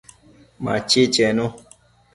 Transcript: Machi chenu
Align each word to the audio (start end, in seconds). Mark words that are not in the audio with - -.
Machi 0.63 1.01
chenu 1.13 1.45